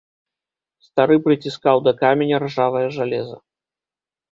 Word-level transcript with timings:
Стары 0.85 1.17
прыціскаў 1.27 1.83
да 1.89 1.95
каменя 2.01 2.41
ржавае 2.47 2.83
жалеза. 2.99 3.37